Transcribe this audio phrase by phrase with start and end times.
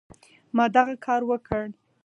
[0.55, 1.63] ما دغه کار وکړ.